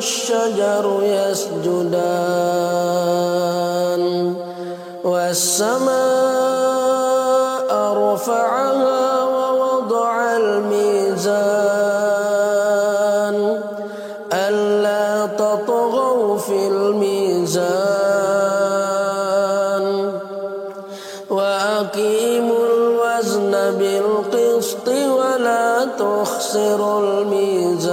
[0.00, 1.94] والشجر يسجدان
[5.04, 6.09] والسماء
[26.30, 27.90] تخسروا الميزان.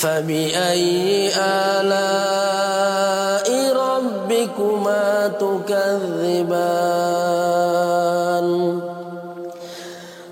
[0.00, 6.40] فبأي آلاء ربكما تكذبان؟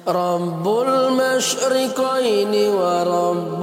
[0.08, 3.57] رب المشرقين ورب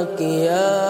[0.00, 0.89] يلتقيان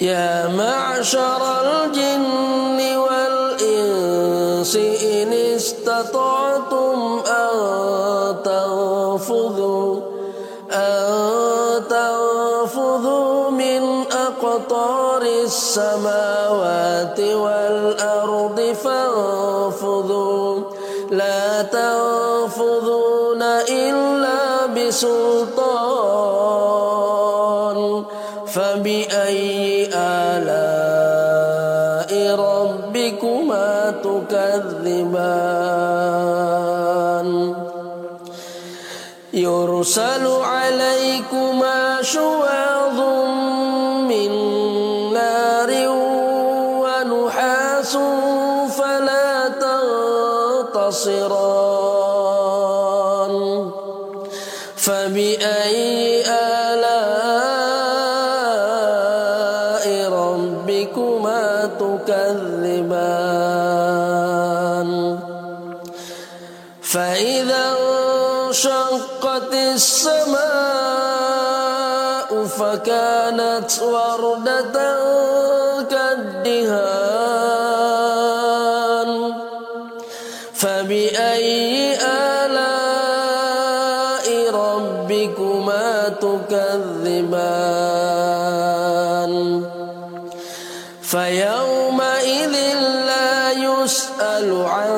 [0.00, 1.55] يا معشر
[15.76, 20.60] السماوات والأرض فانفضوا.
[21.10, 25.76] لا تنفضون إلا بسلطان.
[28.46, 30.50] فبأي آلاء
[32.40, 35.36] ربكما تكذبان؟
[39.32, 40.15] يرسل
[85.06, 87.32] ربكما تكذبان.
[91.02, 92.54] فيومئذ
[93.06, 94.90] لا يسأل عن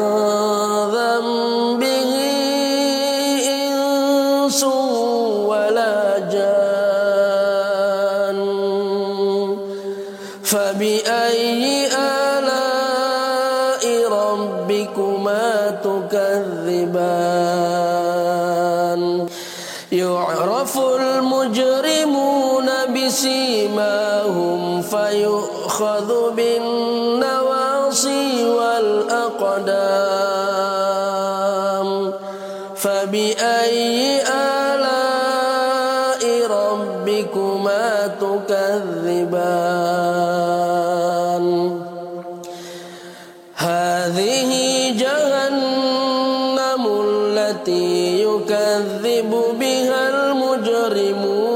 [48.79, 49.31] يكذب
[49.61, 51.49] بها المجرمون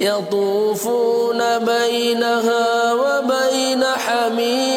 [0.00, 4.73] يطوفون بينها وبين حميم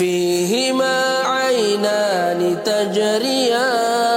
[0.00, 4.09] فيهما عينان تجريان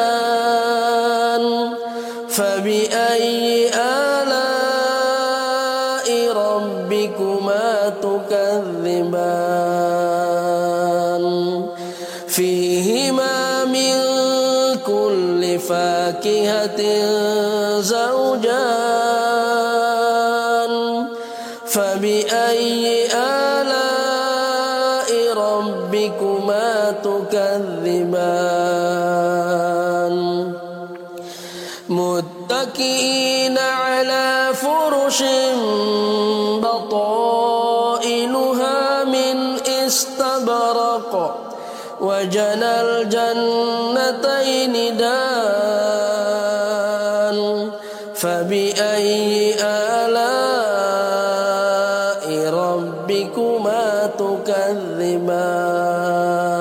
[54.71, 56.53] الرمال.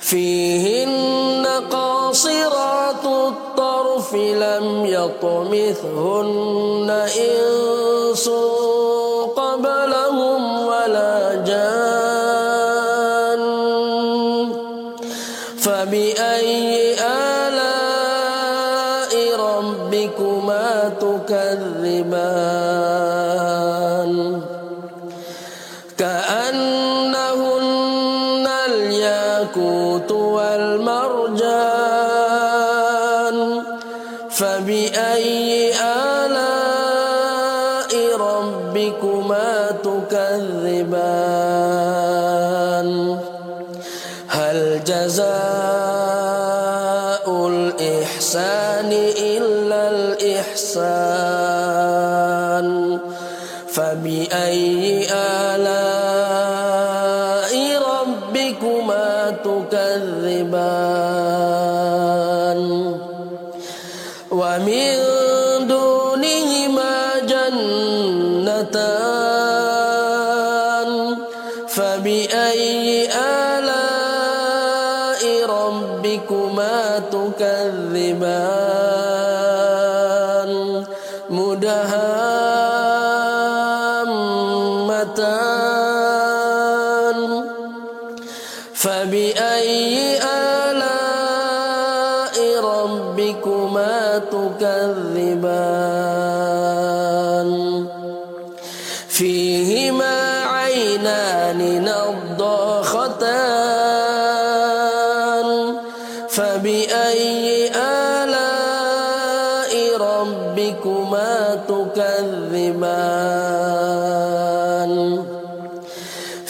[0.00, 6.28] فيهن قاصرات الطرف لم يطمثهن
[6.90, 8.30] إنس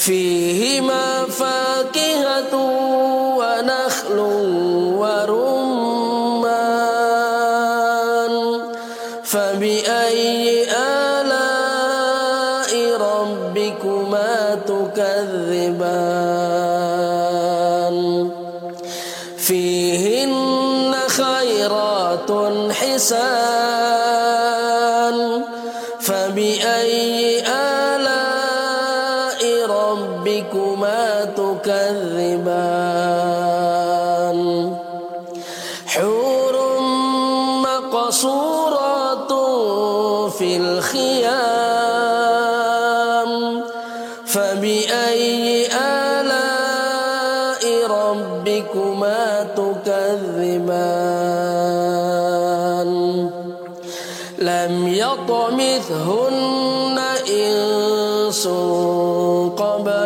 [0.05, 2.84] فيهما فاكهة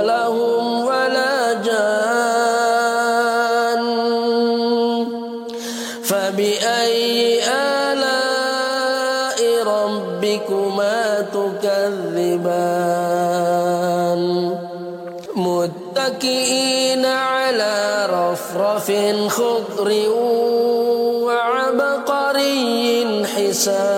[0.08, 2.08] قبلهم ولا جان.
[6.04, 7.40] فبأي
[7.92, 12.52] آلاء ربكما تكذبان؟
[15.36, 18.92] متكئين على رفرف
[19.28, 19.90] خضر
[21.28, 22.66] وعبقري
[23.36, 23.97] حسان.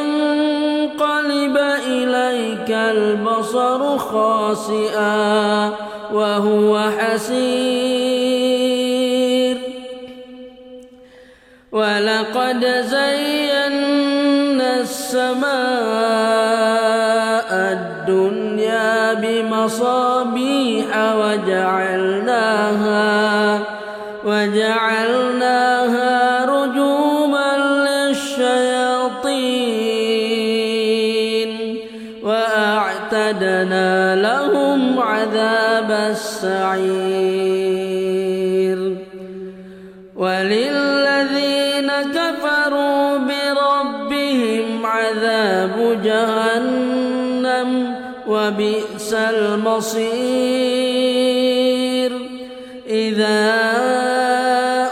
[2.73, 5.71] البصر خاسئا
[6.13, 8.51] وهو حسير.
[11.71, 15.51] ولقد زينا السماء
[17.51, 23.01] الدنيا بمصابيح وجعلناها
[24.25, 25.40] وجعلناها
[36.43, 38.01] السعير.
[40.15, 47.95] وللذين كفروا بربهم عذاب جهنم
[48.27, 50.11] وبئس المصير.
[52.89, 53.61] إذا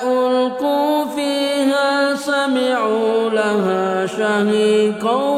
[0.04, 5.29] ألقوا فيها سمعوا لها شهيقا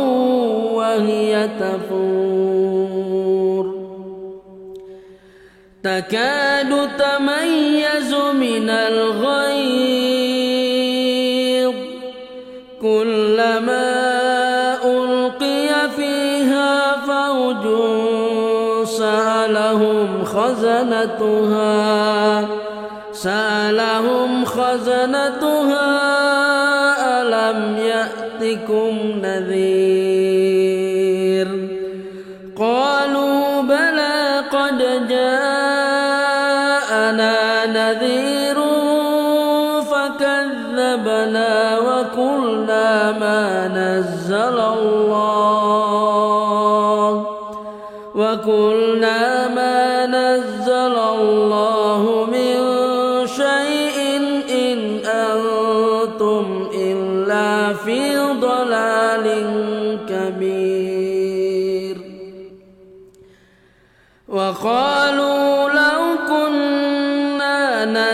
[5.84, 9.82] تكاد تميز من الغيظ.
[12.82, 13.90] كلما
[14.86, 17.64] ألقي فيها فوج
[18.86, 21.72] سألهم خزنتها.
[23.14, 25.88] سألهم خزنتها
[27.22, 29.81] ألم يأتكم نذير؟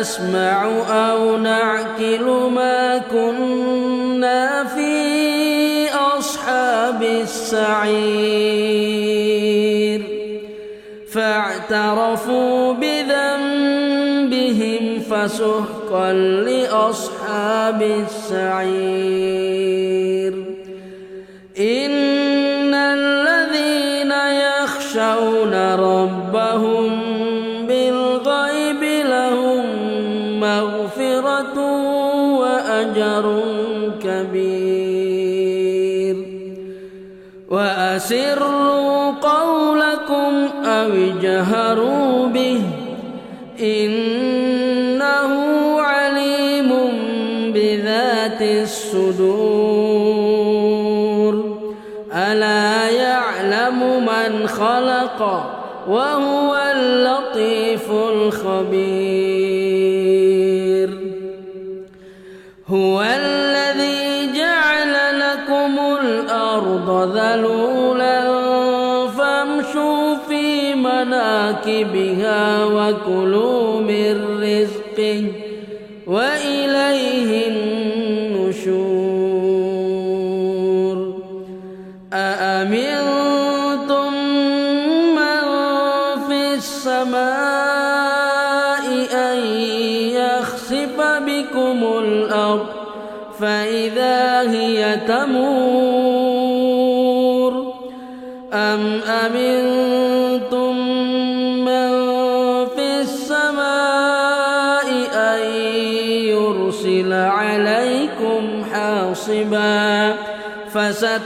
[0.07, 7.97] نسمع أو نعقل ما كنا في أصحاب السعير.
[11.11, 13.79] فاعترفوا بذنبهم
[14.99, 16.13] فسحقا
[16.47, 19.46] لأصحاب السعير.
[37.97, 42.61] وأسروا قولكم أو اجهروا به
[43.59, 45.31] إنه
[45.81, 46.73] عليم
[47.53, 49.47] بذات الصدور
[52.13, 55.21] ألا يعلم من خلق
[55.87, 59.27] وهو اللطيف الخبير
[62.67, 63.01] هو
[67.07, 68.27] الأرض ذلولا
[69.07, 75.46] فامشوا في مناكبها وكلوا من رزقه.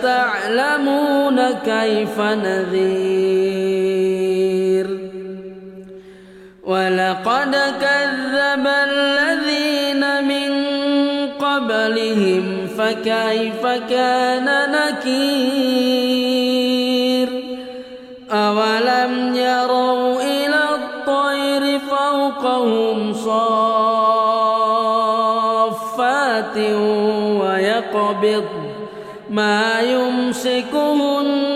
[0.02, 3.42] فستعلمون كيف نذير.
[6.64, 10.52] ولقد كذب الذين من
[11.40, 15.62] قبلهم فكيف كان نكير؟
[18.32, 24.18] أولم يروا إلى الطير فوقهم صافات
[27.42, 28.61] ويقبض
[29.32, 31.51] ما يمسكهن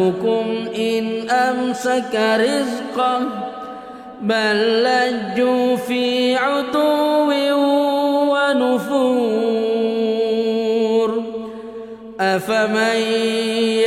[0.00, 3.20] يرزقكم إن أمسك رزقه
[4.20, 7.30] بل لجوا في عتو
[8.32, 9.50] ونفور.
[12.20, 12.96] أفمن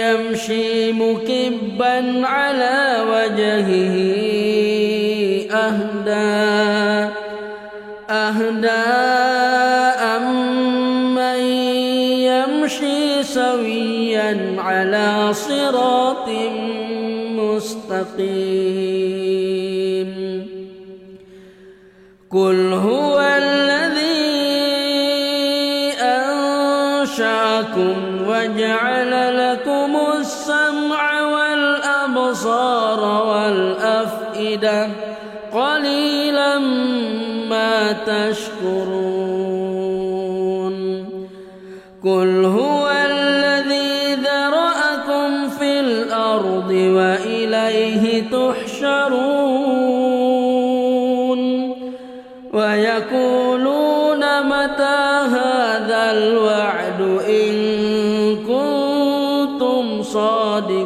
[0.02, 3.70] يمشي مكبا على وجهه
[5.52, 7.14] أهدى
[8.10, 8.70] أهدى.
[10.18, 11.40] أمن
[12.30, 16.03] يمشي سويا على صراط
[17.40, 18.74] مستقيم.
[22.32, 24.34] قل هو الذي
[26.02, 27.96] أنشأكم
[28.28, 34.90] وجعل لكم السمع والأبصار والأفئدة
[35.54, 36.60] قليلا
[37.50, 39.54] ما تشكرون.
[42.04, 42.83] قل هو
[46.54, 49.14] الأرض وإليه تحشرون
[52.54, 57.54] ويقولون متى هذا الوعد إن
[58.36, 60.83] كنتم صادقين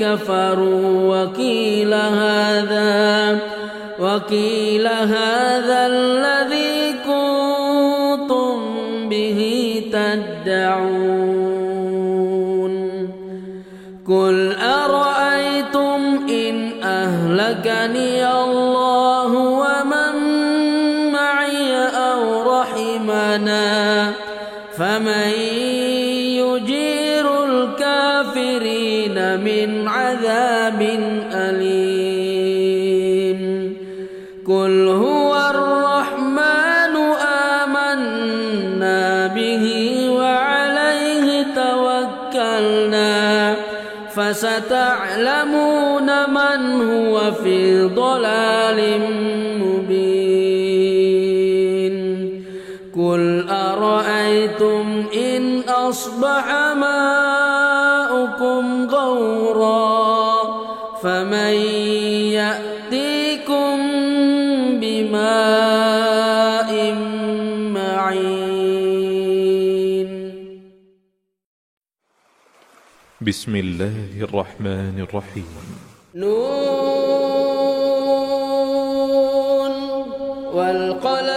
[0.00, 3.38] كفروا وقيل هذا
[3.98, 8.56] وقيل هذا الذي كنتم
[9.08, 9.40] به
[9.92, 11.54] تدعون.
[14.08, 18.93] قل أرأيتم إن أهلكني الله
[30.80, 33.40] عذاب أليم.
[34.46, 36.96] قل هو الرحمن
[37.62, 39.64] آمنا به
[40.10, 43.56] وعليه توكلنا.
[44.16, 49.00] فستعلمون من هو في ضلال
[49.60, 50.34] مبين.
[52.96, 60.03] قل أرأيتم إن أصبح ماؤكم غورا؟
[61.04, 61.54] فمن
[62.40, 63.76] يأتيكم
[64.80, 66.70] بماء
[67.76, 68.48] معين.
[73.20, 75.52] بسم الله الرحمن الرحيم.
[76.14, 76.54] نون
[80.56, 81.33] والقلم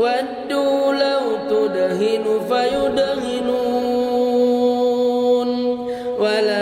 [0.00, 3.50] ودوا لو تدهن فيدهنون
[6.20, 6.59] ولا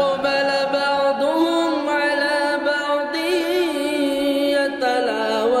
[0.00, 3.14] فأقبل بعضهم على بعض
[4.56, 5.60] يتلاومون.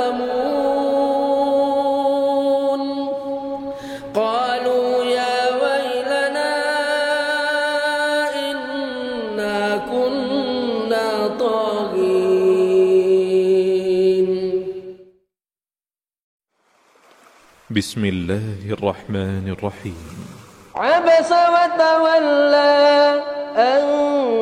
[4.14, 6.54] قالوا يا ويلنا
[8.50, 9.60] إنا
[9.92, 12.70] كنا طاغين.
[17.70, 20.08] بسم الله الرحمن الرحيم.
[20.74, 22.80] عبس وتولى
[23.56, 24.09] أن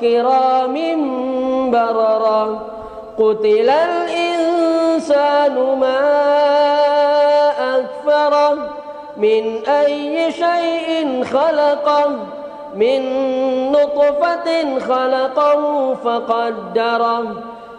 [0.00, 0.76] كرام
[1.70, 2.62] بررة
[3.18, 6.00] قتل الإنسان ما
[7.78, 8.58] أكفره
[9.16, 12.10] من أي شيء خلقه
[12.74, 13.00] من
[13.72, 17.24] نطفة خلقه فقدره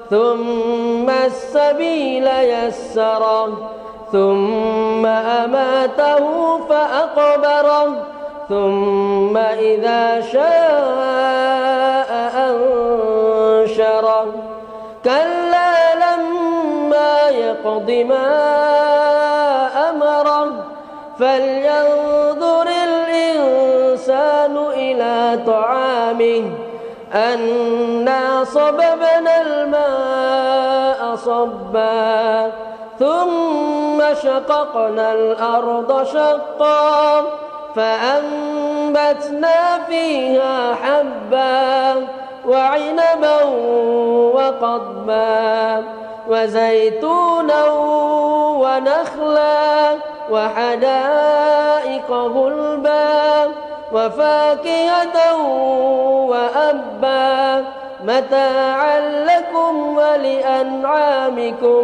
[0.10, 3.72] ثم السبيل يسره
[4.12, 7.96] ثم أماته فأقبره
[8.52, 12.12] ثم إذا شاء
[12.48, 14.26] أنشره.
[15.06, 18.30] كلا لما يقض ما
[19.90, 20.52] أمره.
[21.20, 26.44] فلينظر الإنسان إلى طعامه.
[27.14, 32.52] أنا صببنا الماء صبا.
[33.00, 37.24] ثم شققنا الأرض شقا.
[37.76, 42.08] فأنبتنا فيها حبا
[42.48, 43.44] وعنبا
[44.34, 45.84] وقضبا
[46.30, 47.66] وزيتونا
[48.62, 49.96] ونخلا
[50.32, 53.52] وحدائق غلبا
[53.94, 55.36] وفاكهة
[56.28, 57.66] وأبا.
[58.06, 61.84] متاعا لكم ولأنعامكم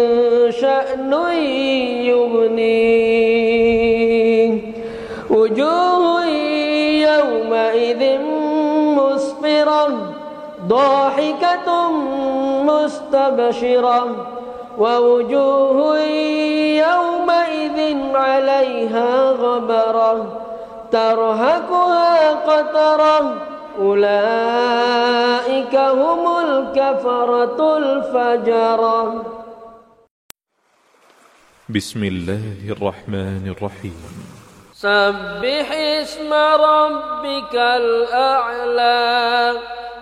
[10.71, 11.91] ضاحكة
[12.71, 14.01] مستبشرة
[14.77, 15.99] ووجوه
[16.87, 17.79] يومئذ
[18.15, 20.41] عليها غبرة
[20.91, 23.17] ترهقها قترة
[23.79, 28.99] أولئك هم الكفرة الفجرة.
[31.69, 33.99] بسم الله الرحمن الرحيم.
[34.73, 35.67] سبح
[36.01, 36.31] اسم
[36.69, 39.01] ربك الأعلى.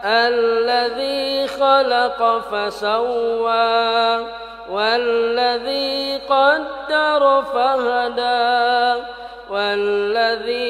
[0.05, 4.25] الذي خلق فسوى
[4.69, 9.03] والذي قدر فهدى
[9.49, 10.69] والذي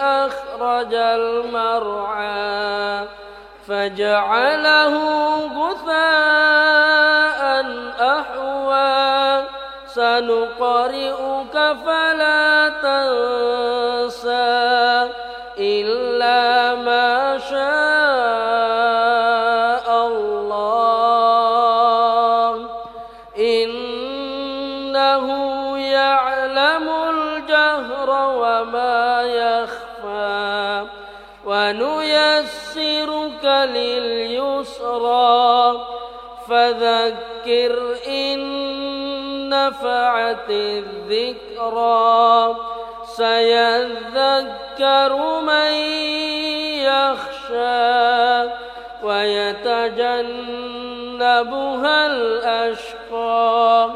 [0.00, 2.02] أخرج المرعى
[3.68, 4.94] فجعله
[5.56, 7.42] غثاء
[8.00, 9.42] أحوى.
[9.94, 12.51] سنقرئك فلا
[34.92, 35.80] لليسرى
[36.48, 38.40] فذكر إن
[39.48, 42.56] نفعت الذكرى.
[43.06, 43.80] سيذكر
[45.40, 45.72] من
[46.88, 48.50] يخشى
[49.02, 50.26] ويتجنبها
[52.06, 53.90] الأشقى.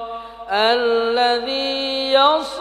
[0.50, 2.56] الذي يصلى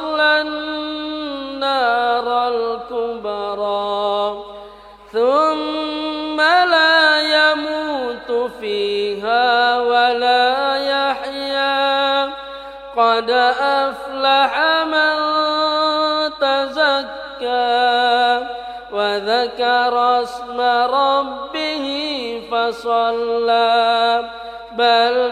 [13.62, 14.52] أفلح
[14.86, 15.16] من
[16.42, 18.48] تزكى
[18.92, 21.86] وذكر اسم ربه
[22.52, 24.24] فصلى.
[24.72, 25.25] بل